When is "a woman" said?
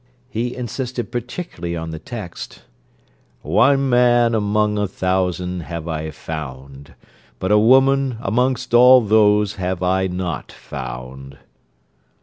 7.51-8.17